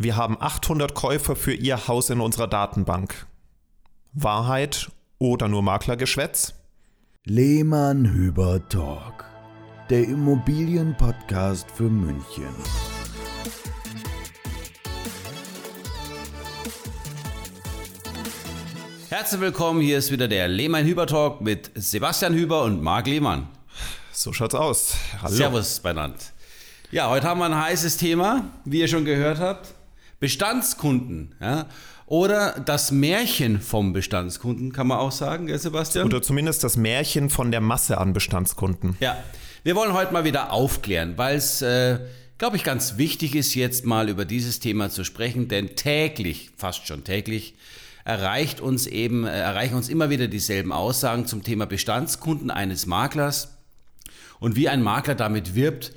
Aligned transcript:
wir 0.00 0.14
haben 0.14 0.36
800 0.38 0.94
Käufer 0.94 1.34
für 1.34 1.52
Ihr 1.52 1.88
Haus 1.88 2.08
in 2.08 2.20
unserer 2.20 2.46
Datenbank. 2.46 3.26
Wahrheit 4.12 4.92
oder 5.18 5.48
nur 5.48 5.62
Maklergeschwätz? 5.62 6.54
Lehmann 7.24 8.08
Hüber 8.08 8.66
Talk, 8.68 9.24
der 9.90 10.04
Immobilienpodcast 10.04 11.68
für 11.72 11.90
München. 11.90 12.54
Herzlich 19.08 19.40
willkommen, 19.40 19.80
hier 19.80 19.98
ist 19.98 20.12
wieder 20.12 20.28
der 20.28 20.46
Lehmann 20.46 20.84
Hüber 20.84 21.08
Talk 21.08 21.40
mit 21.40 21.72
Sebastian 21.74 22.34
Hüber 22.34 22.62
und 22.62 22.80
Marc 22.80 23.08
Lehmann. 23.08 23.48
So 24.12 24.32
schaut's 24.32 24.54
aus. 24.54 24.94
Hallo. 25.20 25.34
Servus 25.34 25.80
benannt. 25.80 26.32
Ja, 26.92 27.10
heute 27.10 27.26
haben 27.26 27.40
wir 27.40 27.46
ein 27.46 27.60
heißes 27.60 27.96
Thema, 27.96 28.44
wie 28.64 28.78
ihr 28.78 28.88
schon 28.88 29.04
gehört 29.04 29.40
habt. 29.40 29.74
Bestandskunden. 30.20 31.34
Ja? 31.40 31.66
Oder 32.06 32.60
das 32.64 32.90
Märchen 32.90 33.60
vom 33.60 33.92
Bestandskunden, 33.92 34.72
kann 34.72 34.86
man 34.86 34.98
auch 34.98 35.12
sagen, 35.12 35.46
gell, 35.46 35.58
Sebastian? 35.58 36.06
Oder 36.06 36.22
zumindest 36.22 36.64
das 36.64 36.76
Märchen 36.76 37.28
von 37.28 37.50
der 37.50 37.60
Masse 37.60 37.98
an 37.98 38.12
Bestandskunden. 38.14 38.96
Ja, 39.00 39.16
wir 39.62 39.76
wollen 39.76 39.92
heute 39.92 40.12
mal 40.12 40.24
wieder 40.24 40.52
aufklären, 40.52 41.18
weil 41.18 41.36
es, 41.36 41.60
äh, 41.60 41.98
glaube 42.38 42.56
ich, 42.56 42.64
ganz 42.64 42.96
wichtig 42.96 43.34
ist, 43.34 43.54
jetzt 43.54 43.84
mal 43.84 44.08
über 44.08 44.24
dieses 44.24 44.58
Thema 44.58 44.88
zu 44.88 45.04
sprechen, 45.04 45.48
denn 45.48 45.76
täglich, 45.76 46.50
fast 46.56 46.86
schon 46.86 47.04
täglich, 47.04 47.54
erreicht 48.04 48.62
uns 48.62 48.86
eben, 48.86 49.26
äh, 49.26 49.38
erreichen 49.38 49.74
uns 49.74 49.90
immer 49.90 50.08
wieder 50.08 50.28
dieselben 50.28 50.72
Aussagen 50.72 51.26
zum 51.26 51.42
Thema 51.42 51.66
Bestandskunden 51.66 52.50
eines 52.50 52.86
Maklers 52.86 53.58
und 54.40 54.56
wie 54.56 54.70
ein 54.70 54.82
Makler 54.82 55.14
damit 55.14 55.54
wirbt 55.54 55.92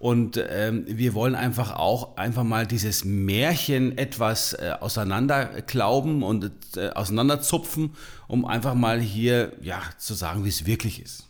und 0.00 0.42
ähm, 0.48 0.84
wir 0.86 1.12
wollen 1.12 1.34
einfach 1.34 1.76
auch 1.76 2.16
einfach 2.16 2.42
mal 2.42 2.66
dieses 2.66 3.04
Märchen 3.04 3.98
etwas 3.98 4.54
äh, 4.54 4.72
auseinanderklauben 4.80 6.22
und 6.22 6.50
äh, 6.76 6.88
auseinanderzupfen, 6.88 7.94
um 8.26 8.46
einfach 8.46 8.72
mal 8.72 8.98
hier 8.98 9.52
ja, 9.60 9.78
zu 9.98 10.14
sagen, 10.14 10.42
wie 10.46 10.48
es 10.48 10.64
wirklich 10.64 11.02
ist. 11.02 11.28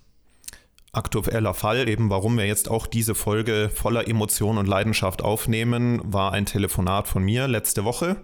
Aktueller 0.92 1.52
Fall, 1.52 1.88
eben 1.88 2.10
warum 2.10 2.38
wir 2.38 2.46
jetzt 2.46 2.70
auch 2.70 2.86
diese 2.86 3.16
Folge 3.16 3.70
voller 3.74 4.06
Emotion 4.06 4.56
und 4.56 4.66
Leidenschaft 4.66 5.20
aufnehmen, 5.20 6.00
war 6.04 6.32
ein 6.32 6.46
Telefonat 6.46 7.08
von 7.08 7.24
mir 7.24 7.48
letzte 7.48 7.84
Woche 7.84 8.18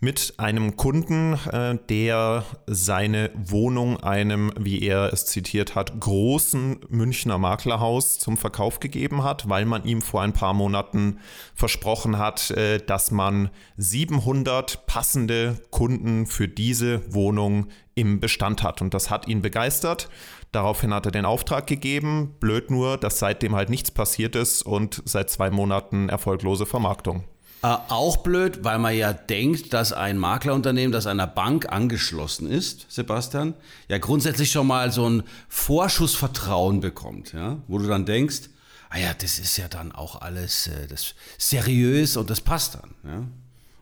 mit 0.00 0.34
einem 0.36 0.76
Kunden, 0.76 1.34
äh, 1.50 1.76
der 1.88 2.44
seine 2.66 3.30
Wohnung 3.34 3.96
einem, 3.98 4.52
wie 4.58 4.82
er 4.82 5.12
es 5.12 5.26
zitiert 5.26 5.74
hat, 5.74 5.98
großen 5.98 6.80
Münchner 6.88 7.38
Maklerhaus 7.38 8.18
zum 8.18 8.36
Verkauf 8.36 8.78
gegeben 8.78 9.24
hat, 9.24 9.48
weil 9.48 9.64
man 9.64 9.84
ihm 9.84 10.00
vor 10.00 10.22
ein 10.22 10.32
paar 10.32 10.54
Monaten 10.54 11.18
versprochen 11.54 12.18
hat, 12.18 12.50
äh, 12.52 12.78
dass 12.78 13.10
man 13.10 13.50
700 13.76 14.86
passende 14.86 15.60
Kunden 15.70 16.26
für 16.26 16.46
diese 16.46 17.12
Wohnung 17.12 17.66
im 17.96 18.20
Bestand 18.20 18.62
hat. 18.62 18.80
Und 18.80 18.94
das 18.94 19.10
hat 19.10 19.26
ihn 19.26 19.42
begeistert. 19.42 20.08
Daraufhin 20.52 20.94
hat 20.94 21.06
er 21.06 21.12
den 21.12 21.24
Auftrag 21.24 21.66
gegeben. 21.66 22.36
Blöd 22.38 22.70
nur, 22.70 22.96
dass 22.96 23.18
seitdem 23.18 23.56
halt 23.56 23.68
nichts 23.68 23.90
passiert 23.90 24.36
ist 24.36 24.62
und 24.62 25.02
seit 25.04 25.28
zwei 25.28 25.50
Monaten 25.50 26.08
erfolglose 26.08 26.66
Vermarktung. 26.66 27.24
Äh, 27.60 27.66
auch 27.88 28.18
blöd, 28.18 28.62
weil 28.62 28.78
man 28.78 28.96
ja 28.96 29.12
denkt, 29.12 29.72
dass 29.72 29.92
ein 29.92 30.16
Maklerunternehmen, 30.16 30.92
das 30.92 31.06
einer 31.06 31.26
Bank 31.26 31.72
angeschlossen 31.72 32.48
ist, 32.48 32.86
Sebastian, 32.88 33.54
ja 33.88 33.98
grundsätzlich 33.98 34.52
schon 34.52 34.68
mal 34.68 34.92
so 34.92 35.08
ein 35.08 35.24
Vorschussvertrauen 35.48 36.80
bekommt, 36.80 37.32
ja, 37.32 37.58
wo 37.66 37.78
du 37.78 37.88
dann 37.88 38.06
denkst, 38.06 38.42
ah 38.90 38.98
ja, 38.98 39.12
das 39.12 39.40
ist 39.40 39.56
ja 39.56 39.66
dann 39.66 39.90
auch 39.90 40.20
alles 40.20 40.68
äh, 40.68 40.86
das 40.86 41.16
seriös 41.36 42.16
und 42.16 42.30
das 42.30 42.40
passt 42.40 42.76
dann, 42.76 42.94
ja. 43.04 43.24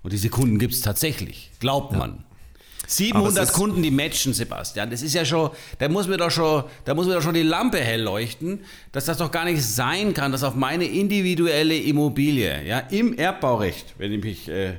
Und 0.02 0.12
diese 0.12 0.30
Kunden 0.30 0.58
gibt 0.58 0.72
es 0.72 0.80
tatsächlich, 0.80 1.50
glaubt 1.58 1.92
man. 1.92 2.24
700 2.86 3.52
Kunden, 3.52 3.82
die 3.82 3.90
matchen, 3.90 4.32
Sebastian. 4.32 4.90
Das 4.90 5.02
ist 5.02 5.14
ja 5.14 5.24
schon, 5.24 5.50
da 5.78 5.88
muss 5.88 6.06
mir 6.06 6.16
doch 6.16 6.30
schon, 6.30 6.64
da 6.84 6.94
muss 6.94 7.06
mir 7.06 7.14
doch 7.14 7.22
schon 7.22 7.34
die 7.34 7.42
Lampe 7.42 7.78
hell 7.78 8.02
leuchten, 8.02 8.60
dass 8.92 9.06
das 9.06 9.18
doch 9.18 9.30
gar 9.30 9.44
nicht 9.44 9.62
sein 9.62 10.14
kann, 10.14 10.32
dass 10.32 10.44
auf 10.44 10.54
meine 10.54 10.84
individuelle 10.84 11.76
Immobilie, 11.76 12.64
ja, 12.66 12.78
im 12.78 13.16
Erbbaurecht, 13.16 13.94
wenn 13.98 14.12
ich 14.12 14.22
mich 14.22 14.48
äh, 14.48 14.74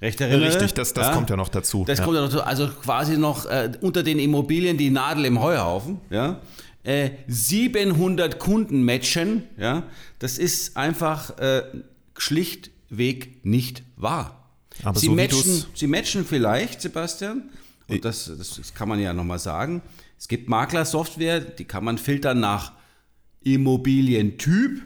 recht 0.00 0.20
erinnere. 0.20 0.48
Richtig, 0.48 0.74
das, 0.74 0.92
das 0.92 1.08
ja, 1.08 1.12
kommt 1.14 1.30
ja 1.30 1.36
noch 1.36 1.48
dazu. 1.48 1.84
Das 1.86 1.98
ja. 1.98 2.04
kommt 2.04 2.16
ja 2.16 2.22
noch 2.22 2.30
dazu. 2.30 2.44
Also 2.44 2.68
quasi 2.68 3.16
noch 3.16 3.46
äh, 3.46 3.70
unter 3.80 4.02
den 4.02 4.18
Immobilien 4.18 4.76
die 4.76 4.90
Nadel 4.90 5.24
im 5.24 5.40
Heuhaufen, 5.40 6.00
ja. 6.10 6.40
Äh, 6.84 7.10
700 7.28 8.40
Kunden 8.40 8.82
matchen, 8.82 9.44
ja. 9.56 9.84
Das 10.18 10.36
ist 10.38 10.76
einfach 10.76 11.38
äh, 11.38 11.62
schlichtweg 12.18 13.44
nicht 13.44 13.84
wahr. 13.96 14.41
Aber 14.82 14.98
sie, 14.98 15.06
so 15.06 15.12
matchen, 15.12 15.64
sie 15.74 15.86
matchen 15.86 16.24
vielleicht, 16.24 16.80
Sebastian, 16.80 17.50
und 17.88 18.04
das, 18.04 18.30
das, 18.36 18.56
das 18.56 18.74
kann 18.74 18.88
man 18.88 19.00
ja 19.00 19.12
nochmal 19.12 19.38
sagen. 19.38 19.82
Es 20.18 20.28
gibt 20.28 20.48
Maklersoftware, 20.48 21.40
die 21.40 21.64
kann 21.64 21.84
man 21.84 21.98
filtern 21.98 22.40
nach 22.40 22.72
Immobilientyp. 23.42 24.82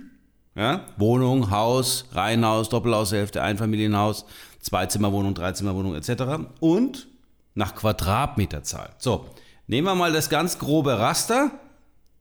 Ja? 0.55 0.87
Wohnung, 0.97 1.51
Haus, 1.51 2.07
Reihenhaus, 2.13 2.69
Doppelhaushälfte, 2.69 3.43
Einfamilienhaus, 3.43 4.25
Zweizimmerwohnung, 4.61 5.35
Dreizimmerwohnung 5.35 5.95
etc. 5.95 6.49
Und 6.61 7.07
nach 7.55 7.75
Quadratmeterzahl. 7.75 8.91
So, 8.99 9.27
nehmen 9.67 9.87
wir 9.87 9.95
mal 9.95 10.13
das 10.13 10.29
ganz 10.29 10.59
grobe 10.59 10.99
Raster. 10.99 11.51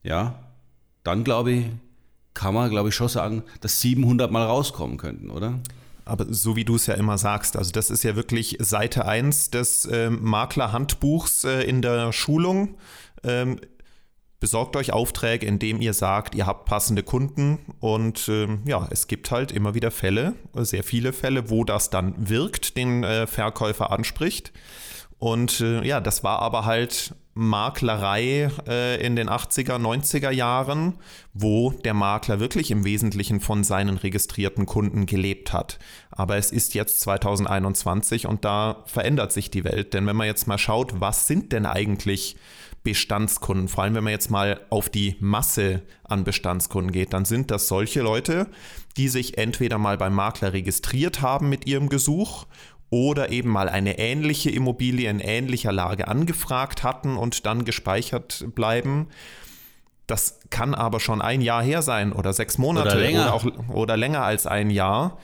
Ja, 0.04 0.36
dann 1.04 1.24
glaube 1.24 1.52
ich, 1.52 1.66
kann 2.34 2.54
man 2.54 2.70
glaube 2.70 2.90
ich 2.90 2.96
schon 2.96 3.10
sagen, 3.10 3.44
dass 3.62 3.82
700 3.82 4.32
mal 4.32 4.46
rauskommen 4.46 4.98
könnten, 4.98 5.30
oder? 5.30 5.60
Aber 6.06 6.26
so 6.30 6.56
wie 6.56 6.66
du 6.66 6.76
es 6.76 6.86
ja 6.86 6.94
immer 6.94 7.18
sagst, 7.18 7.58
also 7.58 7.72
das 7.72 7.90
ist 7.90 8.04
ja 8.04 8.16
wirklich 8.16 8.58
Seite 8.60 9.06
1 9.06 9.50
des 9.50 9.86
äh, 9.86 10.10
Maklerhandbuchs 10.10 11.44
äh, 11.44 11.62
in 11.64 11.82
der 11.82 12.14
Schulung. 12.14 12.78
Ähm, 13.24 13.60
besorgt 14.40 14.76
euch 14.76 14.94
Aufträge, 14.94 15.46
indem 15.46 15.82
ihr 15.82 15.94
sagt, 15.94 16.36
ihr 16.36 16.46
habt 16.46 16.66
passende 16.66 17.02
Kunden 17.02 17.58
und 17.80 18.30
ähm, 18.30 18.62
ja, 18.66 18.88
es 18.92 19.08
gibt 19.08 19.32
halt 19.32 19.52
immer 19.52 19.74
wieder 19.74 19.90
Fälle, 19.90 20.36
sehr 20.54 20.84
viele 20.84 21.14
Fälle, 21.14 21.50
wo 21.50 21.64
das 21.64 21.90
dann 21.90 22.30
wirkt, 22.30 22.78
den 22.78 23.04
äh, 23.04 23.26
Verkäufer 23.26 23.92
anspricht. 23.92 24.54
Und 25.18 25.62
äh, 25.62 25.84
ja, 25.84 26.00
das 26.02 26.24
war 26.24 26.40
aber 26.40 26.66
halt 26.66 27.16
Maklerei 27.38 28.50
äh, 28.66 29.06
in 29.06 29.18
den 29.18 29.30
80er, 29.30 29.78
90er 29.78 30.32
Jahren, 30.32 30.94
wo 31.34 31.72
der 31.72 31.94
Makler 31.94 32.40
wirklich 32.40 32.72
im 32.72 32.86
Wesentlichen 32.86 33.42
von 33.42 33.66
seinen 33.66 33.98
registrierten 33.98 34.66
Kunden 34.66 35.06
gelebt 35.06 35.52
hat. 35.52 35.78
Aber 36.12 36.38
es 36.38 36.52
ist 36.52 36.74
jetzt 36.76 37.02
2021 37.02 38.26
und 38.26 38.46
da 38.46 38.84
verändert 38.86 39.34
sich 39.34 39.52
die 39.52 39.66
Welt. 39.66 39.94
Denn 39.94 40.08
wenn 40.08 40.16
man 40.16 40.28
jetzt 40.28 40.48
mal 40.48 40.58
schaut, 40.58 41.02
was 41.02 41.28
sind 41.28 41.52
denn 41.52 41.66
eigentlich 41.66 42.38
Bestandskunden, 42.84 43.68
vor 43.68 43.84
allem 43.84 43.96
wenn 43.96 44.04
man 44.06 44.14
jetzt 44.14 44.32
mal 44.32 44.62
auf 44.70 44.90
die 44.90 45.18
Masse 45.20 45.82
an 46.04 46.24
Bestandskunden 46.24 46.94
geht, 46.94 47.12
dann 47.12 47.26
sind 47.26 47.52
das 47.52 47.68
solche 47.68 48.02
Leute, 48.02 48.48
die 48.96 49.10
sich 49.10 49.38
entweder 49.38 49.78
mal 49.78 49.98
beim 49.98 50.14
Makler 50.14 50.54
registriert 50.54 51.22
haben 51.22 51.50
mit 51.50 51.68
ihrem 51.68 51.90
Gesuch 51.90 52.46
oder 52.90 53.30
eben 53.30 53.50
mal 53.50 53.70
eine 53.70 53.98
ähnliche 53.98 54.50
Immobilie 54.50 55.10
in 55.10 55.20
ähnlicher 55.20 55.72
Lage 55.72 56.08
angefragt 56.08 56.84
hatten 56.84 57.18
und 57.18 57.46
dann 57.46 57.66
gespeichert 57.66 58.46
bleiben. 58.56 59.08
Das 60.08 60.40
kann 60.52 60.76
aber 60.76 61.00
schon 61.00 61.22
ein 61.22 61.42
Jahr 61.42 61.64
her 61.64 61.82
sein 61.82 62.14
oder 62.14 62.32
sechs 62.32 62.58
Monate 62.58 62.90
oder 62.90 63.00
länger, 63.00 63.22
oder 63.22 63.34
auch, 63.34 63.70
oder 63.70 63.98
länger 63.98 64.24
als 64.24 64.46
ein 64.46 64.70
Jahr. 64.70 65.18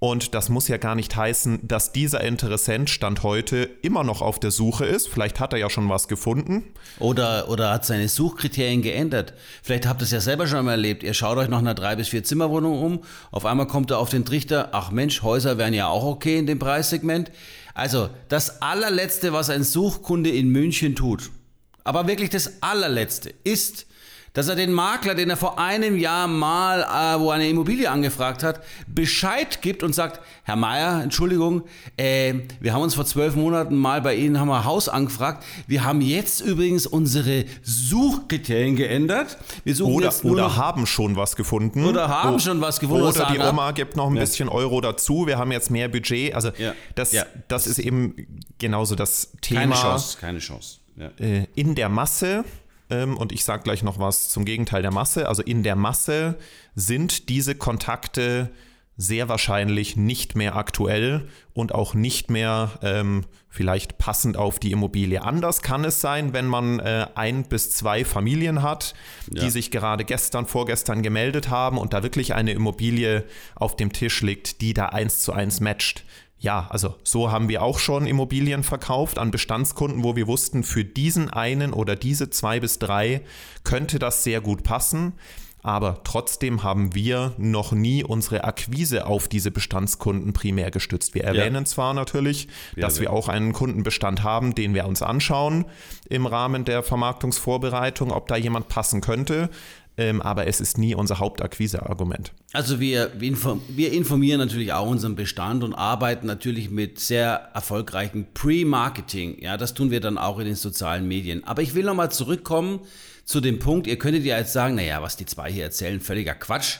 Und 0.00 0.34
das 0.34 0.48
muss 0.48 0.68
ja 0.68 0.76
gar 0.76 0.94
nicht 0.94 1.16
heißen, 1.16 1.66
dass 1.66 1.90
dieser 1.90 2.20
Interessent 2.22 2.88
Stand 2.88 3.24
heute 3.24 3.68
immer 3.82 4.04
noch 4.04 4.22
auf 4.22 4.38
der 4.38 4.52
Suche 4.52 4.86
ist. 4.86 5.08
Vielleicht 5.08 5.40
hat 5.40 5.52
er 5.52 5.58
ja 5.58 5.68
schon 5.68 5.88
was 5.88 6.06
gefunden. 6.06 6.62
Oder, 7.00 7.48
oder 7.48 7.72
hat 7.72 7.84
seine 7.84 8.08
Suchkriterien 8.08 8.82
geändert. 8.82 9.34
Vielleicht 9.60 9.88
habt 9.88 10.00
ihr 10.00 10.04
es 10.04 10.12
ja 10.12 10.20
selber 10.20 10.46
schon 10.46 10.64
mal 10.64 10.72
erlebt. 10.72 11.02
Ihr 11.02 11.14
schaut 11.14 11.36
euch 11.36 11.48
nach 11.48 11.58
einer 11.58 11.74
drei 11.74 11.96
bis 11.96 12.08
vier 12.08 12.22
Zimmerwohnung 12.22 12.80
um. 12.80 13.00
Auf 13.32 13.44
einmal 13.44 13.66
kommt 13.66 13.90
er 13.90 13.98
auf 13.98 14.10
den 14.10 14.24
Trichter, 14.24 14.68
ach 14.70 14.92
Mensch, 14.92 15.22
Häuser 15.22 15.58
wären 15.58 15.74
ja 15.74 15.88
auch 15.88 16.04
okay 16.04 16.38
in 16.38 16.46
dem 16.46 16.60
Preissegment. 16.60 17.32
Also 17.74 18.08
das 18.28 18.62
allerletzte, 18.62 19.32
was 19.32 19.50
ein 19.50 19.64
Suchkunde 19.64 20.30
in 20.30 20.48
München 20.48 20.94
tut, 20.94 21.30
aber 21.82 22.06
wirklich 22.06 22.30
das 22.30 22.62
allerletzte, 22.62 23.34
ist 23.44 23.86
dass 24.32 24.48
er 24.48 24.56
den 24.56 24.72
Makler, 24.72 25.14
den 25.14 25.30
er 25.30 25.36
vor 25.36 25.58
einem 25.58 25.96
Jahr 25.96 26.28
mal, 26.28 26.82
äh, 26.82 27.20
wo 27.20 27.30
eine 27.30 27.48
Immobilie 27.48 27.90
angefragt 27.90 28.42
hat, 28.42 28.62
Bescheid 28.86 29.62
gibt 29.62 29.82
und 29.82 29.94
sagt, 29.94 30.20
Herr 30.44 30.56
Meier, 30.56 31.02
Entschuldigung, 31.02 31.62
äh, 31.96 32.34
wir 32.60 32.72
haben 32.72 32.82
uns 32.82 32.94
vor 32.94 33.04
zwölf 33.04 33.36
Monaten 33.36 33.76
mal 33.76 34.00
bei 34.00 34.14
Ihnen 34.14 34.38
haben 34.38 34.48
wir 34.48 34.58
ein 34.58 34.64
Haus 34.64 34.88
angefragt. 34.88 35.44
Wir 35.66 35.84
haben 35.84 36.00
jetzt 36.00 36.40
übrigens 36.40 36.86
unsere 36.86 37.44
Suchkriterien 37.62 38.76
geändert. 38.76 39.36
Wir 39.64 39.74
suchen 39.74 39.94
oder, 39.94 40.06
jetzt 40.06 40.24
oder 40.24 40.56
haben 40.56 40.86
schon 40.86 41.16
was 41.16 41.36
gefunden. 41.36 41.84
Oder 41.84 42.08
haben 42.08 42.36
oh, 42.36 42.38
schon 42.38 42.60
was 42.60 42.80
gefunden. 42.80 43.04
Oder 43.04 43.28
die 43.32 43.38
Oma 43.38 43.72
gibt 43.72 43.96
noch 43.96 44.08
ein 44.08 44.14
ja. 44.14 44.20
bisschen 44.20 44.48
Euro 44.48 44.80
dazu. 44.80 45.26
Wir 45.26 45.38
haben 45.38 45.52
jetzt 45.52 45.70
mehr 45.70 45.88
Budget. 45.88 46.34
Also 46.34 46.50
ja. 46.58 46.74
Das, 46.94 47.12
ja. 47.12 47.26
das 47.48 47.66
ist 47.66 47.78
eben 47.78 48.14
genauso 48.58 48.94
das 48.94 49.32
Thema. 49.40 49.60
Keine 49.60 49.74
Chance, 49.74 50.18
keine 50.20 50.38
Chance. 50.38 50.78
Äh, 51.18 51.44
in 51.54 51.74
der 51.74 51.88
Masse 51.88 52.44
und 52.88 53.32
ich 53.32 53.44
sage 53.44 53.62
gleich 53.62 53.82
noch 53.82 53.98
was 53.98 54.28
zum 54.28 54.44
Gegenteil 54.44 54.82
der 54.82 54.92
Masse. 54.92 55.28
Also 55.28 55.42
in 55.42 55.62
der 55.62 55.76
Masse 55.76 56.38
sind 56.74 57.28
diese 57.28 57.54
Kontakte 57.54 58.50
sehr 59.00 59.28
wahrscheinlich 59.28 59.96
nicht 59.96 60.34
mehr 60.34 60.56
aktuell 60.56 61.28
und 61.54 61.72
auch 61.72 61.94
nicht 61.94 62.30
mehr 62.30 62.72
ähm, 62.82 63.24
vielleicht 63.48 63.96
passend 63.96 64.36
auf 64.36 64.58
die 64.58 64.72
Immobilie. 64.72 65.22
Anders 65.22 65.62
kann 65.62 65.84
es 65.84 66.00
sein, 66.00 66.32
wenn 66.32 66.46
man 66.46 66.80
äh, 66.80 67.06
ein 67.14 67.44
bis 67.44 67.70
zwei 67.70 68.04
Familien 68.04 68.60
hat, 68.62 68.94
die 69.28 69.38
Ja. 69.38 69.50
sich 69.50 69.70
gerade 69.70 70.04
gestern, 70.04 70.46
vorgestern 70.46 71.02
gemeldet 71.02 71.48
haben 71.48 71.78
und 71.78 71.92
da 71.92 72.02
wirklich 72.02 72.34
eine 72.34 72.50
Immobilie 72.50 73.24
auf 73.54 73.76
dem 73.76 73.92
Tisch 73.92 74.20
liegt, 74.20 74.60
die 74.62 74.74
da 74.74 74.86
eins 74.86 75.20
zu 75.20 75.32
eins 75.32 75.60
matcht. 75.60 76.04
Ja, 76.40 76.66
also 76.70 76.94
so 77.04 77.30
haben 77.32 77.48
wir 77.48 77.62
auch 77.62 77.78
schon 77.78 78.06
Immobilien 78.06 78.62
verkauft 78.64 79.18
an 79.18 79.30
Bestandskunden, 79.30 80.02
wo 80.04 80.14
wir 80.16 80.26
wussten, 80.26 80.62
für 80.64 80.84
diesen 80.84 81.30
einen 81.30 81.72
oder 81.72 81.94
diese 81.96 82.30
zwei 82.30 82.60
bis 82.60 82.78
drei 82.80 83.22
könnte 83.64 83.98
das 84.00 84.22
sehr 84.24 84.40
gut 84.40 84.62
passen. 84.64 85.14
Aber 85.68 86.00
trotzdem 86.02 86.62
haben 86.62 86.94
wir 86.94 87.34
noch 87.36 87.72
nie 87.72 88.02
unsere 88.02 88.44
Akquise 88.44 89.04
auf 89.06 89.28
diese 89.28 89.50
Bestandskunden 89.50 90.32
primär 90.32 90.70
gestützt. 90.70 91.14
Wir 91.14 91.24
erwähnen 91.24 91.66
zwar 91.66 91.92
natürlich, 91.92 92.48
Wir 92.74 92.80
dass 92.80 93.00
wir 93.00 93.08
erwähnen. 93.08 93.22
auch 93.22 93.28
einen 93.28 93.52
Kundenbestand 93.52 94.22
haben, 94.22 94.54
den 94.54 94.72
wir 94.72 94.86
uns 94.86 95.02
anschauen 95.02 95.66
im 96.08 96.24
Rahmen 96.24 96.64
der 96.64 96.82
Vermarktungsvorbereitung, 96.82 98.12
ob 98.12 98.28
da 98.28 98.36
jemand 98.36 98.68
passen 98.68 99.02
könnte. 99.02 99.50
Ähm, 99.98 100.22
aber 100.22 100.46
es 100.46 100.62
ist 100.62 100.78
nie 100.78 100.94
unser 100.94 101.18
Hauptakquiseargument. 101.18 102.32
Also 102.54 102.80
wir, 102.80 103.10
wir 103.18 103.30
inform- 103.30 103.60
wir 103.68 103.92
informieren 103.92 104.38
natürlich 104.38 104.72
auch 104.72 104.88
unseren 104.88 105.16
Bestand 105.16 105.64
und 105.64 105.74
arbeiten 105.74 106.26
natürlich 106.26 106.70
mit 106.70 106.98
sehr 106.98 107.50
erfolgreichen 107.52 108.26
Pre-Marketing. 108.32 109.36
Ja, 109.42 109.58
das 109.58 109.74
tun 109.74 109.90
wir 109.90 110.00
dann 110.00 110.16
auch 110.16 110.38
in 110.38 110.46
den 110.46 110.54
sozialen 110.54 111.06
Medien. 111.06 111.44
Aber 111.44 111.60
ich 111.60 111.74
will 111.74 111.84
nochmal 111.84 112.10
zurückkommen 112.10 112.80
zu 113.28 113.42
dem 113.42 113.58
Punkt, 113.58 113.86
ihr 113.86 113.98
könntet 113.98 114.24
ja 114.24 114.38
jetzt 114.38 114.54
sagen, 114.54 114.74
naja, 114.74 115.02
was 115.02 115.18
die 115.18 115.26
zwei 115.26 115.52
hier 115.52 115.64
erzählen, 115.64 116.00
völliger 116.00 116.34
Quatsch. 116.34 116.78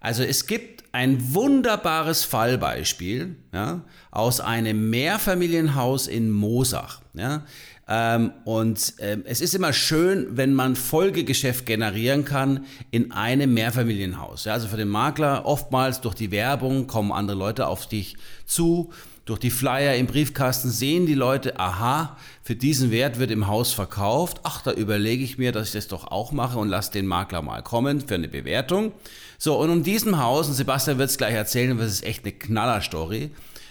Also 0.00 0.22
es 0.22 0.46
gibt 0.46 0.84
ein 0.92 1.34
wunderbares 1.34 2.24
Fallbeispiel 2.24 3.36
ja, 3.52 3.82
aus 4.10 4.40
einem 4.40 4.88
Mehrfamilienhaus 4.88 6.06
in 6.06 6.30
Moosach. 6.30 7.02
Ja. 7.12 7.44
Ähm, 7.86 8.32
und 8.44 8.94
ähm, 9.00 9.22
es 9.26 9.42
ist 9.42 9.54
immer 9.54 9.74
schön, 9.74 10.28
wenn 10.30 10.54
man 10.54 10.76
Folgegeschäft 10.76 11.66
generieren 11.66 12.24
kann 12.24 12.64
in 12.90 13.12
einem 13.12 13.52
Mehrfamilienhaus. 13.52 14.46
Ja, 14.46 14.54
also 14.54 14.68
für 14.68 14.78
den 14.78 14.88
Makler 14.88 15.44
oftmals 15.44 16.00
durch 16.00 16.14
die 16.14 16.30
Werbung 16.30 16.86
kommen 16.86 17.12
andere 17.12 17.36
Leute 17.36 17.66
auf 17.66 17.86
dich 17.86 18.16
zu. 18.46 18.94
Durch 19.24 19.38
die 19.38 19.50
Flyer 19.50 19.94
im 19.94 20.06
Briefkasten 20.06 20.70
sehen 20.70 21.06
die 21.06 21.14
Leute, 21.14 21.60
aha, 21.60 22.16
für 22.42 22.56
diesen 22.56 22.90
Wert 22.90 23.20
wird 23.20 23.30
im 23.30 23.46
Haus 23.46 23.72
verkauft. 23.72 24.40
Ach, 24.42 24.62
da 24.62 24.72
überlege 24.72 25.22
ich 25.22 25.38
mir, 25.38 25.52
dass 25.52 25.68
ich 25.68 25.74
das 25.74 25.86
doch 25.86 26.08
auch 26.08 26.32
mache 26.32 26.58
und 26.58 26.68
lasse 26.68 26.90
den 26.90 27.06
Makler 27.06 27.40
mal 27.40 27.62
kommen 27.62 28.00
für 28.00 28.16
eine 28.16 28.26
Bewertung. 28.26 28.92
So, 29.38 29.60
und 29.60 29.70
um 29.70 29.84
diesem 29.84 30.18
Haus, 30.18 30.48
und 30.48 30.54
Sebastian 30.54 30.98
wird 30.98 31.10
es 31.10 31.18
gleich 31.18 31.34
erzählen, 31.34 31.78
das 31.78 31.92
ist 31.92 32.04
echt 32.04 32.24
eine 32.24 32.32
Knallerstory, 32.32 33.30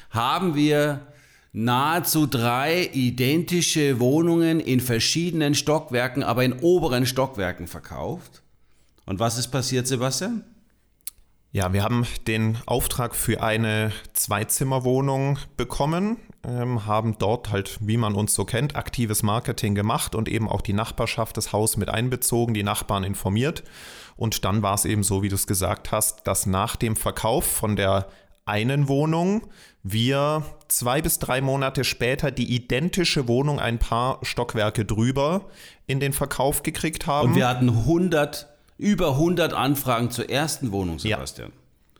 haben 0.09 0.55
wir 0.55 1.01
nahezu 1.51 2.27
drei 2.27 2.89
identische 2.93 3.99
Wohnungen 3.99 4.61
in 4.61 4.79
verschiedenen 4.79 5.53
Stockwerken, 5.53 6.23
aber 6.23 6.45
in 6.45 6.53
oberen 6.59 7.05
Stockwerken 7.05 7.67
verkauft. 7.67 8.41
Und 9.05 9.19
was 9.19 9.37
ist 9.37 9.49
passiert, 9.49 9.85
Sebastian? 9.85 10.45
Ja, 11.53 11.73
wir 11.73 11.83
haben 11.83 12.07
den 12.27 12.57
Auftrag 12.65 13.13
für 13.13 13.43
eine 13.43 13.91
Zweizimmerwohnung 14.13 15.37
bekommen, 15.57 16.15
ähm, 16.47 16.85
haben 16.85 17.17
dort 17.19 17.51
halt, 17.51 17.77
wie 17.81 17.97
man 17.97 18.15
uns 18.15 18.33
so 18.33 18.45
kennt, 18.45 18.77
aktives 18.77 19.21
Marketing 19.21 19.75
gemacht 19.75 20.15
und 20.15 20.29
eben 20.29 20.47
auch 20.47 20.61
die 20.61 20.71
Nachbarschaft 20.71 21.35
des 21.35 21.51
Hauses 21.51 21.75
mit 21.75 21.89
einbezogen, 21.89 22.53
die 22.53 22.63
Nachbarn 22.63 23.03
informiert. 23.03 23.63
Und 24.15 24.45
dann 24.45 24.61
war 24.61 24.75
es 24.75 24.85
eben 24.85 25.03
so, 25.03 25.23
wie 25.23 25.29
du 25.29 25.35
es 25.35 25.45
gesagt 25.45 25.91
hast, 25.91 26.25
dass 26.25 26.45
nach 26.45 26.77
dem 26.77 26.95
Verkauf 26.95 27.45
von 27.45 27.75
der 27.75 28.07
einen 28.45 28.87
Wohnung 28.87 29.47
wir 29.83 30.43
zwei 30.69 31.01
bis 31.01 31.19
drei 31.19 31.41
Monate 31.41 31.83
später 31.83 32.31
die 32.31 32.55
identische 32.55 33.27
Wohnung 33.27 33.59
ein 33.59 33.77
paar 33.77 34.19
Stockwerke 34.23 34.85
drüber 34.85 35.49
in 35.85 35.99
den 35.99 36.13
Verkauf 36.13 36.63
gekriegt 36.63 37.07
haben. 37.07 37.29
Und 37.29 37.35
wir 37.35 37.49
hatten 37.49 37.69
100, 37.69 38.50
über 38.81 39.11
100 39.11 39.53
Anfragen 39.53 40.09
zur 40.09 40.29
ersten 40.29 40.71
Wohnung, 40.71 40.99
Sebastian. 40.99 41.51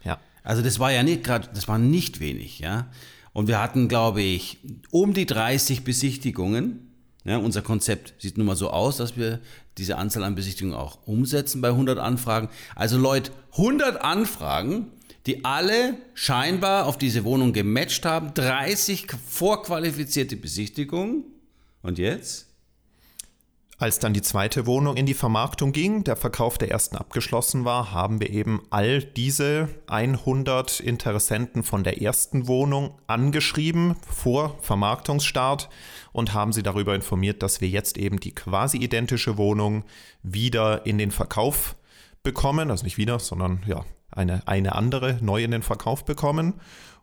ja. 0.03 0.19
Also 0.43 0.63
das 0.63 0.79
war 0.79 0.91
ja 0.91 1.03
nicht 1.03 1.23
gerade, 1.23 1.49
das 1.53 1.67
war 1.67 1.77
nicht 1.77 2.19
wenig, 2.19 2.59
ja. 2.59 2.87
Und 3.33 3.47
wir 3.47 3.61
hatten, 3.61 3.87
glaube 3.87 4.21
ich, 4.21 4.57
um 4.89 5.13
die 5.13 5.27
30 5.27 5.83
Besichtigungen. 5.83 6.87
Ja, 7.23 7.37
unser 7.37 7.61
Konzept 7.61 8.15
sieht 8.17 8.37
nun 8.37 8.47
mal 8.47 8.55
so 8.55 8.71
aus, 8.71 8.97
dass 8.97 9.15
wir 9.15 9.39
diese 9.77 9.97
Anzahl 9.99 10.23
an 10.23 10.33
Besichtigungen 10.33 10.75
auch 10.75 10.97
umsetzen 11.05 11.61
bei 11.61 11.69
100 11.69 11.99
Anfragen. 11.99 12.49
Also 12.75 12.97
Leute, 12.97 13.31
100 13.51 14.01
Anfragen, 14.01 14.87
die 15.27 15.45
alle 15.45 15.97
scheinbar 16.15 16.87
auf 16.87 16.97
diese 16.97 17.23
Wohnung 17.23 17.53
gematcht 17.53 18.05
haben, 18.05 18.33
30 18.33 19.07
vorqualifizierte 19.29 20.35
Besichtigungen. 20.35 21.25
Und 21.83 21.99
jetzt? 21.99 22.50
Als 23.81 23.97
dann 23.97 24.13
die 24.13 24.21
zweite 24.21 24.67
Wohnung 24.67 24.95
in 24.95 25.07
die 25.07 25.15
Vermarktung 25.15 25.71
ging, 25.71 26.03
der 26.03 26.15
Verkauf 26.15 26.59
der 26.59 26.69
ersten 26.69 26.97
abgeschlossen 26.97 27.65
war, 27.65 27.91
haben 27.91 28.19
wir 28.19 28.29
eben 28.29 28.61
all 28.69 29.01
diese 29.01 29.69
100 29.87 30.79
Interessenten 30.79 31.63
von 31.63 31.83
der 31.83 31.99
ersten 31.99 32.47
Wohnung 32.47 32.93
angeschrieben 33.07 33.95
vor 34.07 34.55
Vermarktungsstart 34.61 35.67
und 36.11 36.35
haben 36.35 36.53
sie 36.53 36.61
darüber 36.61 36.93
informiert, 36.93 37.41
dass 37.41 37.59
wir 37.59 37.69
jetzt 37.69 37.97
eben 37.97 38.19
die 38.19 38.35
quasi 38.35 38.77
identische 38.77 39.39
Wohnung 39.39 39.83
wieder 40.21 40.85
in 40.85 40.99
den 40.99 41.09
Verkauf 41.09 41.75
bekommen, 42.21 42.69
also 42.69 42.83
nicht 42.83 42.99
wieder, 42.99 43.17
sondern 43.17 43.63
ja, 43.65 43.83
eine, 44.11 44.47
eine 44.47 44.75
andere 44.75 45.17
neu 45.21 45.43
in 45.43 45.49
den 45.49 45.63
Verkauf 45.63 46.05
bekommen. 46.05 46.53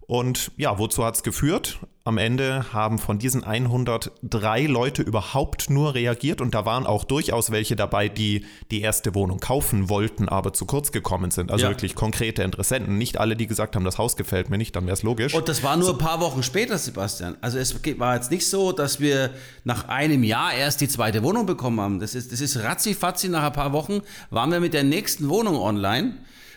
Und 0.09 0.53
ja, 0.57 0.79
wozu 0.79 1.05
hat 1.05 1.17
es 1.17 1.23
geführt? 1.23 1.81
Am 2.05 2.17
Ende 2.17 2.73
haben 2.73 2.99
von 2.99 3.19
diesen 3.19 3.45
103 3.45 4.63
Leute 4.63 5.03
überhaupt 5.03 5.69
nur 5.69 5.95
reagiert 5.95 6.41
und 6.41 6.55
da 6.55 6.65
waren 6.65 6.87
auch 6.87 7.05
durchaus 7.05 7.51
welche 7.51 7.77
dabei, 7.77 8.09
die 8.09 8.47
die 8.71 8.81
erste 8.81 9.15
Wohnung 9.15 9.39
kaufen 9.39 9.91
wollten, 9.91 10.27
aber 10.27 10.55
zu 10.55 10.65
kurz 10.65 10.93
gekommen 10.93 11.31
sind. 11.31 11.51
Also 11.53 11.65
Ja. 11.67 11.71
wirklich 11.71 11.95
konkrete 11.95 12.43
Interessenten. 12.43 12.97
Nicht 12.97 13.21
alle, 13.21 13.37
die 13.37 13.47
gesagt 13.47 13.77
haben, 13.77 13.85
das 13.85 13.99
Haus 13.99 14.17
gefällt 14.17 14.49
mir 14.49 14.57
nicht, 14.57 14.75
dann 14.77 14.87
wäre 14.87 14.95
es 14.95 15.03
logisch. 15.03 15.35
Und 15.35 15.47
das 15.47 15.63
war 15.63 15.77
nur 15.77 15.91
ein 15.91 15.99
paar 15.99 16.21
Wochen 16.21 16.43
später, 16.43 16.79
Sebastian. 16.79 17.37
Also 17.43 17.59
es 17.59 17.75
war 17.99 18.15
jetzt 18.15 18.31
nicht 18.31 18.49
so, 18.49 18.73
dass 18.73 19.01
wir 19.01 19.29
nach 19.65 19.89
einem 19.89 20.25
Jahr 20.25 20.55
erst 20.55 20.81
die 20.81 20.89
zweite 20.89 21.23
Wohnung 21.23 21.45
bekommen 21.45 21.83
haben. 21.83 22.01
Das 22.01 22.15
ist, 22.15 22.33
das 22.33 22.41
ist 22.41 22.57
ratzi-fatzi, 22.57 23.29
nach 23.29 23.43
ein 23.45 23.53
paar 23.53 23.75
Wochen 23.75 24.01
waren 24.31 24.51
wir 24.53 24.61
mit 24.61 24.73
der 24.73 24.85
nächsten 24.85 25.29
Wohnung 25.29 25.57
online. 25.57 26.15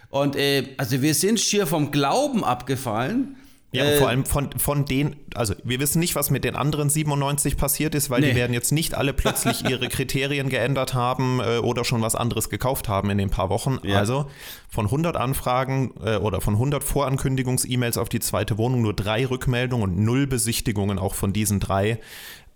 Und 0.09 0.37
äh, 0.37 0.69
also 0.77 1.01
wir 1.01 1.13
sind 1.13 1.37
schier 1.41 1.67
vom 1.67 1.91
Glauben 1.91 2.45
abgefallen. 2.45 3.35
Ja, 3.73 3.85
Äh, 3.85 3.97
vor 3.97 4.09
allem 4.09 4.25
von, 4.25 4.51
von 4.57 4.83
den, 4.85 5.15
also 5.33 5.53
wir 5.63 5.79
wissen 5.79 5.99
nicht, 5.99 6.15
was 6.15 6.29
mit 6.29 6.43
den 6.43 6.55
anderen 6.57 6.89
97 6.89 7.55
passiert 7.55 7.95
ist, 7.95 8.09
weil 8.09 8.19
Nee. 8.21 8.31
die 8.31 8.35
werden 8.35 8.53
jetzt 8.53 8.71
nicht 8.73 8.95
alle 8.95 9.13
plötzlich 9.13 9.63
ihre 9.69 9.87
Kriterien 9.87 10.49
geändert 10.49 10.93
haben 10.93 11.39
äh, 11.39 11.57
oder 11.59 11.85
schon 11.85 12.01
was 12.01 12.15
anderes 12.15 12.49
gekauft 12.49 12.89
haben 12.89 13.09
in 13.09 13.17
den 13.17 13.29
paar 13.29 13.49
Wochen. 13.49 13.79
Ja. 13.83 13.97
Also 13.97 14.25
von 14.69 14.85
100 14.87 15.15
Anfragen 15.15 15.93
äh, 16.03 16.17
oder 16.17 16.41
von 16.41 16.55
100 16.55 16.83
Vorankündigungs-E-Mails 16.83 17.97
auf 17.97 18.09
die 18.09 18.19
zweite 18.19 18.57
Wohnung 18.57 18.81
nur 18.81 18.93
drei 18.93 19.25
Rückmeldungen 19.25 19.89
und 19.91 19.99
null 20.03 20.27
Besichtigungen 20.27 20.99
auch 20.99 21.15
von 21.15 21.31
diesen 21.31 21.59
drei. 21.61 21.99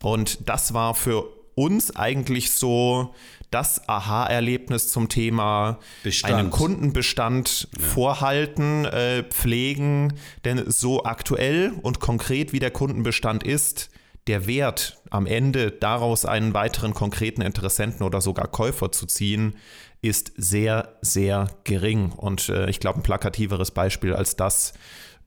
Und 0.04 0.50
das 0.50 0.74
war 0.74 0.96
für 0.96 1.26
uns 1.56 1.96
eigentlich 1.96 2.52
so 2.52 3.14
das 3.52 3.88
Aha-Erlebnis 3.88 4.90
zum 4.90 5.08
Thema 5.08 5.80
Bestand. 6.04 6.34
einen 6.34 6.50
Kundenbestand 6.50 7.70
vorhalten, 7.80 8.86
äh, 8.86 9.24
pflegen, 9.24 10.14
denn 10.44 10.70
so 10.70 11.06
aktuell 11.06 11.74
und 11.82 12.00
konkret 12.00 12.52
wie 12.52 12.60
der 12.60 12.72
Kundenbestand 12.72 13.44
ist, 13.44 13.90
der 14.28 14.48
Wert 14.48 15.02
am 15.10 15.26
Ende 15.26 15.72
daraus 15.72 16.26
einen 16.26 16.54
weiteren 16.54 16.94
konkreten 16.94 17.42
Interessenten 17.42 18.06
oder 18.06 18.22
sogar 18.22 18.48
Käufer 18.48 18.92
zu 18.92 19.06
ziehen, 19.06 19.56
ist 20.02 20.34
sehr, 20.36 20.98
sehr 21.02 21.48
gering. 21.64 22.12
Und 22.12 22.50
äh, 22.50 22.70
ich 22.70 22.80
glaube, 22.80 23.00
ein 23.00 23.04
plakativeres 23.04 23.72
Beispiel 23.72 24.14
als 24.14 24.36
das 24.36 24.74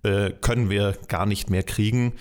äh, 0.02 0.30
können 0.40 0.68
wir 0.68 0.96
gar 1.08 1.26
nicht 1.26 1.50
mehr 1.50 1.62
kriegen. 1.62 2.14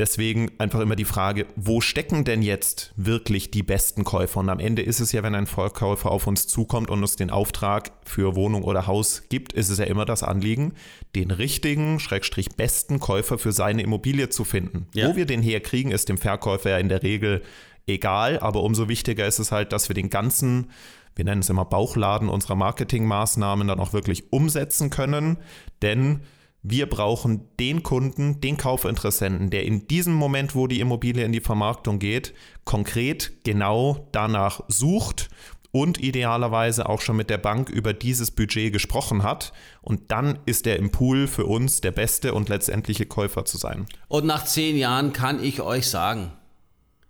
Deswegen 0.00 0.50
einfach 0.56 0.80
immer 0.80 0.96
die 0.96 1.04
Frage, 1.04 1.44
wo 1.56 1.82
stecken 1.82 2.24
denn 2.24 2.40
jetzt 2.40 2.90
wirklich 2.96 3.50
die 3.50 3.62
besten 3.62 4.02
Käufer? 4.02 4.40
Und 4.40 4.48
am 4.48 4.58
Ende 4.58 4.80
ist 4.80 4.98
es 4.98 5.12
ja, 5.12 5.22
wenn 5.22 5.34
ein 5.34 5.46
Verkäufer 5.46 6.10
auf 6.10 6.26
uns 6.26 6.46
zukommt 6.46 6.88
und 6.88 7.02
uns 7.02 7.16
den 7.16 7.28
Auftrag 7.28 7.92
für 8.06 8.34
Wohnung 8.34 8.62
oder 8.64 8.86
Haus 8.86 9.24
gibt, 9.28 9.52
ist 9.52 9.68
es 9.68 9.76
ja 9.76 9.84
immer 9.84 10.06
das 10.06 10.22
Anliegen, 10.22 10.72
den 11.14 11.30
richtigen, 11.30 12.00
schrägstrich 12.00 12.56
besten 12.56 12.98
Käufer 12.98 13.36
für 13.36 13.52
seine 13.52 13.82
Immobilie 13.82 14.30
zu 14.30 14.44
finden. 14.44 14.86
Ja. 14.94 15.10
Wo 15.10 15.16
wir 15.16 15.26
den 15.26 15.42
herkriegen, 15.42 15.92
ist 15.92 16.08
dem 16.08 16.16
Verkäufer 16.16 16.70
ja 16.70 16.78
in 16.78 16.88
der 16.88 17.02
Regel 17.02 17.42
egal, 17.86 18.38
aber 18.38 18.62
umso 18.62 18.88
wichtiger 18.88 19.26
ist 19.26 19.38
es 19.38 19.52
halt, 19.52 19.70
dass 19.74 19.90
wir 19.90 19.94
den 19.94 20.08
ganzen, 20.08 20.70
wir 21.14 21.26
nennen 21.26 21.42
es 21.42 21.50
immer 21.50 21.66
Bauchladen 21.66 22.30
unserer 22.30 22.54
Marketingmaßnahmen 22.54 23.68
dann 23.68 23.80
auch 23.80 23.92
wirklich 23.92 24.32
umsetzen 24.32 24.88
können, 24.88 25.36
denn 25.82 26.20
wir 26.62 26.88
brauchen 26.88 27.48
den 27.58 27.82
Kunden, 27.82 28.40
den 28.40 28.56
Kaufinteressenten, 28.56 29.50
der 29.50 29.64
in 29.64 29.88
diesem 29.88 30.12
Moment, 30.12 30.54
wo 30.54 30.66
die 30.66 30.80
Immobilie 30.80 31.24
in 31.24 31.32
die 31.32 31.40
Vermarktung 31.40 31.98
geht, 31.98 32.34
konkret 32.64 33.32
genau 33.44 34.08
danach 34.12 34.60
sucht 34.68 35.30
und 35.72 35.98
idealerweise 36.02 36.88
auch 36.88 37.00
schon 37.00 37.16
mit 37.16 37.30
der 37.30 37.38
Bank 37.38 37.70
über 37.70 37.92
dieses 37.92 38.30
Budget 38.30 38.72
gesprochen 38.72 39.22
hat. 39.22 39.52
Und 39.82 40.10
dann 40.10 40.38
ist 40.44 40.66
er 40.66 40.76
im 40.76 40.90
Pool 40.90 41.26
für 41.26 41.46
uns 41.46 41.80
der 41.80 41.92
beste 41.92 42.34
und 42.34 42.48
letztendliche 42.48 43.06
Käufer 43.06 43.44
zu 43.44 43.56
sein. 43.56 43.86
Und 44.08 44.26
nach 44.26 44.44
zehn 44.44 44.76
Jahren 44.76 45.12
kann 45.12 45.42
ich 45.42 45.60
euch 45.60 45.86
sagen, 45.86 46.32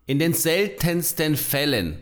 in 0.06 0.18
den 0.18 0.34
seltensten 0.34 1.36
Fällen, 1.36 2.00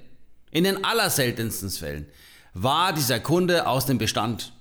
in 0.50 0.64
den 0.64 0.84
allerseltensten 0.84 1.70
Fällen, 1.70 2.06
war 2.54 2.92
dieser 2.92 3.20
Kunde 3.20 3.66
aus 3.66 3.86
dem 3.86 3.98
Bestand. 3.98 4.52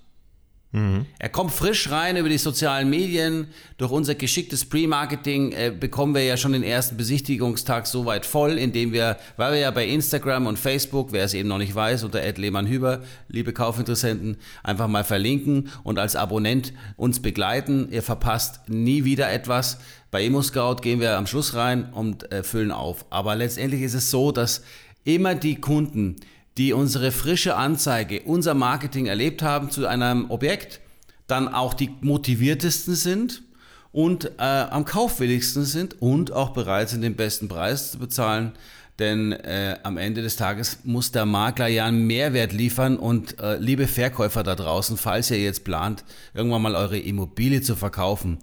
Mhm. 0.71 1.05
Er 1.17 1.29
kommt 1.29 1.51
frisch 1.51 1.89
rein 1.91 2.17
über 2.17 2.27
die 2.27 2.37
sozialen 2.37 2.89
Medien. 2.89 3.47
Durch 3.77 3.91
unser 3.91 4.15
geschicktes 4.15 4.65
Pre-Marketing 4.65 5.51
äh, 5.53 5.73
bekommen 5.77 6.13
wir 6.13 6.23
ja 6.23 6.35
schon 6.35 6.51
den 6.51 6.63
ersten 6.63 6.97
Besichtigungstag 6.97 7.87
so 7.87 8.05
weit 8.05 8.25
voll, 8.25 8.57
indem 8.57 8.91
wir, 8.91 9.17
weil 9.37 9.53
wir 9.53 9.59
ja 9.59 9.71
bei 9.71 9.87
Instagram 9.87 10.45
und 10.45 10.59
Facebook, 10.59 11.13
wer 11.13 11.23
es 11.23 11.33
eben 11.33 11.47
noch 11.47 11.57
nicht 11.57 11.73
weiß, 11.73 12.03
unter 12.03 12.21
Ed 12.21 12.37
Lehmann 12.37 12.67
Hüber, 12.67 13.01
liebe 13.29 13.53
Kaufinteressenten, 13.53 14.37
einfach 14.61 14.87
mal 14.87 15.05
verlinken 15.05 15.69
und 15.83 15.99
als 15.99 16.15
Abonnent 16.15 16.73
uns 16.97 17.21
begleiten. 17.21 17.87
Ihr 17.91 18.03
verpasst 18.03 18.67
nie 18.67 19.05
wieder 19.05 19.31
etwas. 19.31 19.79
Bei 20.11 20.23
ImmoScout 20.23 20.77
gehen 20.81 20.99
wir 20.99 21.17
am 21.17 21.27
Schluss 21.27 21.53
rein 21.53 21.91
und 21.93 22.31
äh, 22.31 22.43
füllen 22.43 22.71
auf. 22.71 23.05
Aber 23.09 23.35
letztendlich 23.35 23.81
ist 23.81 23.93
es 23.93 24.11
so, 24.11 24.31
dass 24.31 24.63
immer 25.05 25.35
die 25.35 25.55
Kunden, 25.55 26.17
die 26.57 26.73
unsere 26.73 27.11
frische 27.11 27.55
Anzeige, 27.55 28.21
unser 28.23 28.53
Marketing 28.53 29.05
erlebt 29.05 29.41
haben 29.43 29.69
zu 29.69 29.85
einem 29.85 30.29
Objekt, 30.29 30.81
dann 31.27 31.47
auch 31.47 31.73
die 31.73 31.91
motiviertesten 32.01 32.95
sind 32.95 33.43
und 33.91 34.31
äh, 34.37 34.41
am 34.41 34.85
kaufwilligsten 34.85 35.65
sind 35.65 36.01
und 36.01 36.31
auch 36.31 36.51
bereit 36.51 36.89
sind, 36.89 37.01
den 37.01 37.15
besten 37.15 37.47
Preis 37.47 37.91
zu 37.91 37.99
bezahlen. 37.99 38.53
Denn 38.99 39.31
äh, 39.31 39.77
am 39.83 39.97
Ende 39.97 40.23
des 40.23 40.37
Tages 40.37 40.79
muss 40.83 41.11
der 41.11 41.25
Makler 41.25 41.67
ja 41.67 41.85
einen 41.85 42.07
Mehrwert 42.07 42.51
liefern. 42.51 42.97
Und 42.97 43.39
äh, 43.39 43.57
liebe 43.57 43.85
Verkäufer 43.85 44.41
da 44.41 44.55
draußen, 44.55 44.97
falls 44.97 45.29
ihr 45.29 45.39
jetzt 45.39 45.63
plant, 45.63 46.03
irgendwann 46.33 46.63
mal 46.63 46.75
eure 46.75 46.97
Immobilie 46.97 47.61
zu 47.61 47.75
verkaufen, 47.75 48.39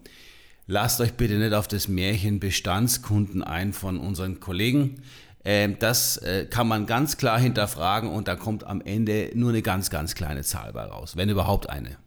lasst 0.68 1.00
euch 1.00 1.14
bitte 1.14 1.35
nicht 1.35 1.54
auf 1.54 1.66
das 1.66 1.88
Märchen 1.88 2.38
Bestandskunden 2.38 3.42
ein 3.42 3.73
von 3.73 3.99
unseren 3.99 4.38
Kollegen. 4.38 5.02
Ähm, 5.45 5.79
das 5.79 6.17
äh, 6.19 6.47
kann 6.47 6.67
man 6.67 6.87
ganz 6.87 7.17
klar 7.17 7.39
hinterfragen 7.39 8.11
und 8.11 8.29
da 8.29 8.37
kommt 8.37 8.65
am 8.65 8.81
Ende 8.81 9.31
nur 9.35 9.51
eine 9.51 9.63
ganz, 9.63 9.91
ganz 9.91 10.15
kleine 10.15 10.43
Zahl 10.43 10.73
bei 10.73 10.85
raus, 10.85 11.17
wenn 11.17 11.29
überhaupt 11.29 11.69
eine. 11.69 11.99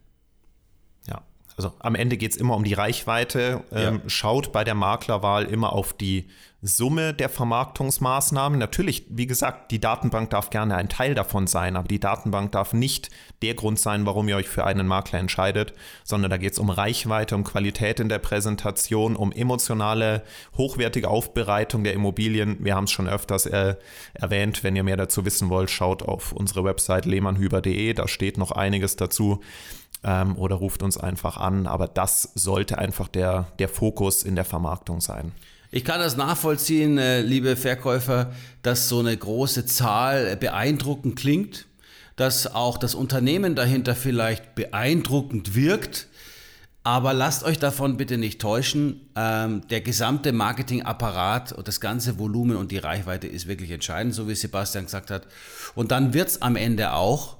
Ja, 1.08 1.22
also 1.56 1.74
am 1.80 1.96
Ende 1.96 2.18
geht 2.18 2.32
es 2.32 2.38
immer 2.38 2.56
um 2.56 2.64
die 2.64 2.74
Reichweite. 2.74 3.64
Ähm, 3.72 4.02
ja. 4.04 4.10
Schaut 4.10 4.52
bei 4.52 4.64
der 4.64 4.76
Maklerwahl 4.76 5.46
immer 5.46 5.74
auf 5.74 5.94
die 5.94 6.28
Summe 6.64 7.14
der 7.14 7.30
Vermarktungsmaßnahmen. 7.30 8.58
Natürlich, 8.58 9.06
wie 9.10 9.28
gesagt, 9.28 9.72
die 9.72 9.80
Datenbank 9.80 10.32
darf 10.32 10.50
gerne 10.50 10.76
ein 10.76 10.90
Teil 10.90 11.14
davon 11.14 11.46
sein, 11.46 11.76
aber 11.76 11.88
die 11.88 12.00
Datenbank 12.00 12.52
darf 12.52 12.74
nicht 12.74 13.12
der 13.44 13.54
Grund 13.54 13.80
sein, 13.80 14.08
warum 14.08 14.28
ihr 14.28 14.38
euch 14.38 14.50
für 14.50 14.66
einen 14.66 14.88
Makler 14.88 15.20
entscheidet, 15.20 15.74
sondern 16.04 16.32
da 16.32 16.38
geht 16.38 16.54
es 16.54 16.60
um 16.60 16.72
Reichweite, 16.72 17.36
um 17.36 17.44
Qualität 17.44 18.00
in 18.00 18.10
der 18.10 18.18
Präsentation, 18.18 19.16
um 19.16 19.32
emotionale, 19.32 20.24
hochwertige 20.58 21.10
Aufbereitung 21.10 21.84
der 21.84 21.94
Immobilien. 21.94 22.58
Wir 22.60 22.76
haben 22.76 22.86
es 22.86 22.92
schon 22.92 23.08
öfters 23.08 23.46
äh, 23.46 23.76
erwähnt. 24.16 24.64
Wenn 24.64 24.76
ihr 24.76 24.84
mehr 24.84 24.98
dazu 24.98 25.26
wissen 25.26 25.50
wollt, 25.50 25.70
schaut 25.70 26.02
auf 26.02 26.32
unsere 26.32 26.64
Website 26.64 27.06
lehmannhüber.de, 27.06 27.94
da 27.94 28.08
steht 28.08 28.40
noch 28.40 28.52
einiges 28.52 28.96
dazu. 28.96 29.42
Ähm, 30.04 30.38
oder 30.38 30.56
ruft 30.56 30.84
uns 30.84 30.98
einfach 30.98 31.38
an, 31.38 31.68
aber 31.68 31.88
das 31.88 32.32
sollte 32.36 32.78
einfach 32.78 33.08
der, 33.08 33.48
der 33.60 33.70
Fokus 33.70 34.24
in 34.24 34.36
der 34.36 34.46
Vermarktung 34.46 35.02
sein. 35.02 35.34
Ich 35.70 35.84
kann 35.84 36.00
das 36.00 36.16
nachvollziehen, 36.16 36.98
äh, 36.98 37.22
liebe 37.22 37.56
Verkäufer, 37.56 38.34
dass 38.62 38.88
so 38.88 39.00
eine 39.00 39.16
große 39.16 39.66
Zahl 39.66 40.38
beeindruckend 40.38 41.18
klingt, 41.18 41.66
dass 42.16 42.54
auch 42.54 42.78
das 42.78 42.96
Unternehmen 42.96 43.56
dahinter 43.56 43.96
vielleicht 43.96 44.56
beeindruckend 44.56 45.56
wirkt. 45.56 46.08
Aber 46.84 47.14
lasst 47.14 47.44
euch 47.44 47.60
davon 47.60 47.98
bitte 47.98 48.18
nicht 48.18 48.40
täuschen. 48.40 49.10
Ähm, 49.18 49.68
der 49.70 49.82
gesamte 49.82 50.32
Marketingapparat 50.32 51.52
und 51.52 51.68
das 51.68 51.82
ganze 51.82 52.18
Volumen 52.18 52.56
und 52.56 52.72
die 52.72 52.78
Reichweite 52.78 53.28
ist 53.28 53.48
wirklich 53.48 53.72
entscheidend, 53.72 54.16
so 54.16 54.30
wie 54.30 54.36
Sebastian 54.36 54.86
gesagt 54.86 55.12
hat. 55.12 55.28
Und 55.76 55.92
dann 55.92 56.14
wird 56.14 56.30
es 56.30 56.42
am 56.42 56.56
Ende 56.56 56.94
auch 56.94 57.36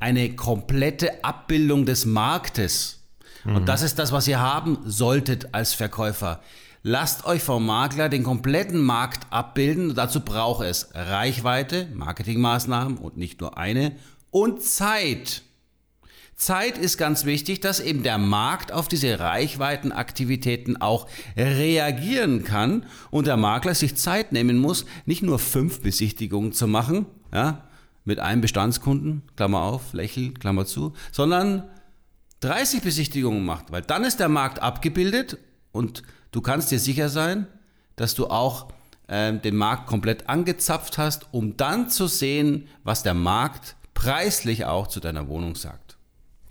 eine 0.00 0.36
komplette 0.36 1.24
Abbildung 1.24 1.86
des 1.86 2.04
Marktes. 2.04 3.00
Mhm. 3.44 3.56
Und 3.56 3.68
das 3.70 3.80
ist 3.80 3.98
das, 3.98 4.12
was 4.12 4.28
ihr 4.28 4.38
haben 4.38 4.78
solltet 4.84 5.54
als 5.54 5.72
Verkäufer. 5.72 6.42
Lasst 6.82 7.26
euch 7.26 7.42
vom 7.42 7.66
Makler 7.66 8.08
den 8.08 8.22
kompletten 8.22 8.80
Markt 8.80 9.26
abbilden. 9.30 9.94
Dazu 9.94 10.20
braucht 10.20 10.64
es 10.64 10.88
Reichweite, 10.94 11.88
Marketingmaßnahmen 11.92 12.96
und 12.96 13.18
nicht 13.18 13.42
nur 13.42 13.58
eine 13.58 13.96
und 14.30 14.62
Zeit. 14.62 15.42
Zeit 16.36 16.78
ist 16.78 16.96
ganz 16.96 17.26
wichtig, 17.26 17.60
dass 17.60 17.80
eben 17.80 18.02
der 18.02 18.16
Markt 18.16 18.72
auf 18.72 18.88
diese 18.88 19.20
Reichweitenaktivitäten 19.20 20.80
auch 20.80 21.06
reagieren 21.36 22.44
kann 22.44 22.86
und 23.10 23.26
der 23.26 23.36
Makler 23.36 23.74
sich 23.74 23.94
Zeit 23.96 24.32
nehmen 24.32 24.56
muss, 24.56 24.86
nicht 25.04 25.22
nur 25.22 25.38
fünf 25.38 25.82
Besichtigungen 25.82 26.52
zu 26.52 26.66
machen, 26.66 27.04
ja, 27.30 27.68
mit 28.06 28.20
einem 28.20 28.40
Bestandskunden, 28.40 29.20
Klammer 29.36 29.60
auf, 29.60 29.92
Lächel, 29.92 30.32
Klammer 30.32 30.64
zu, 30.64 30.94
sondern 31.12 31.64
30 32.40 32.80
Besichtigungen 32.80 33.44
macht, 33.44 33.70
weil 33.70 33.82
dann 33.82 34.02
ist 34.02 34.18
der 34.18 34.30
Markt 34.30 34.62
abgebildet 34.62 35.36
und 35.80 36.02
Du 36.32 36.40
kannst 36.40 36.70
dir 36.70 36.78
sicher 36.78 37.08
sein, 37.08 37.46
dass 37.96 38.14
du 38.14 38.28
auch 38.28 38.68
äh, 39.08 39.32
den 39.32 39.56
Markt 39.56 39.86
komplett 39.86 40.28
angezapft 40.28 40.98
hast, 40.98 41.26
um 41.32 41.56
dann 41.56 41.90
zu 41.90 42.06
sehen, 42.06 42.68
was 42.84 43.02
der 43.02 43.14
Markt 43.14 43.76
preislich 43.94 44.64
auch 44.64 44.86
zu 44.86 45.00
deiner 45.00 45.28
Wohnung 45.28 45.56
sagt. 45.56 45.96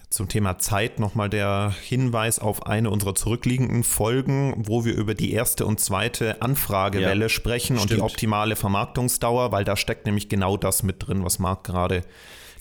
Zum 0.09 0.27
Thema 0.27 0.57
Zeit 0.57 0.99
nochmal 0.99 1.29
der 1.29 1.73
Hinweis 1.83 2.39
auf 2.39 2.65
eine 2.65 2.89
unserer 2.89 3.13
zurückliegenden 3.13 3.83
Folgen, 3.83 4.55
wo 4.57 4.83
wir 4.83 4.95
über 4.95 5.13
die 5.13 5.31
erste 5.31 5.67
und 5.67 5.79
zweite 5.79 6.41
Anfragewelle 6.41 7.25
ja, 7.25 7.29
sprechen 7.29 7.77
stimmt. 7.77 7.91
und 7.91 7.97
die 7.97 8.01
optimale 8.01 8.55
Vermarktungsdauer, 8.55 9.51
weil 9.51 9.63
da 9.63 9.77
steckt 9.77 10.07
nämlich 10.07 10.27
genau 10.27 10.57
das 10.57 10.81
mit 10.81 11.07
drin, 11.07 11.23
was 11.23 11.37
Marc 11.37 11.63
gerade 11.63 12.01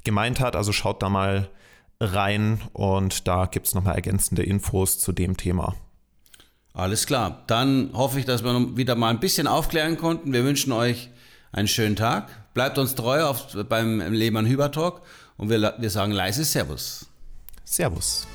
gemeint 0.05 0.41
hat. 0.41 0.57
Also 0.57 0.73
schaut 0.73 1.03
da 1.03 1.09
mal 1.09 1.49
rein 2.01 2.61
und 2.75 3.27
da 3.27 3.47
gibt 3.47 3.67
es 3.67 3.75
nochmal 3.75 3.95
ergänzende 3.95 4.43
Infos 4.43 4.99
zu 4.99 5.13
dem 5.13 5.39
Thema. 5.39 5.75
Alles 6.79 7.07
klar. 7.07 7.43
Dann 7.49 7.91
hoffe 7.93 8.21
ich, 8.21 8.25
dass 8.25 8.45
wir 8.45 8.77
wieder 8.77 8.95
mal 8.95 9.11
ein 9.11 9.19
bisschen 9.19 9.49
aufklären 9.49 9.99
konnten. 9.99 10.33
Wir 10.33 10.45
wünschen 10.45 10.71
euch 10.71 11.11
einen 11.51 11.67
schönen 11.67 11.97
Tag. 11.97 12.29
Bleibt 12.55 12.79
uns 12.79 12.95
treu 12.95 13.25
auf, 13.25 13.49
beim 13.69 14.13
Lehmann 14.13 14.47
Hüber 14.47 14.71
Talk 14.71 15.03
und 15.37 15.51
wir, 15.51 15.75
wir 15.77 15.91
sagen 15.91 16.13
leise 16.13 16.45
Servus. 16.45 17.07
Servus. 17.65 18.29